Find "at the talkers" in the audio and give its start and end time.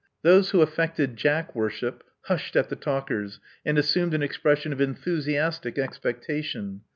2.55-3.39